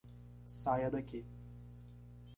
Saia 0.47 0.89
daqui. 0.89 1.23